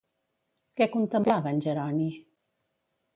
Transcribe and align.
Què 0.79 0.87
contemplava 0.95 1.51
en 1.57 1.61
Jeroni? 1.65 2.09